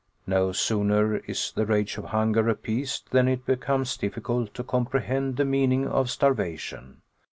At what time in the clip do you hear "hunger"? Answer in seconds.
2.05-2.49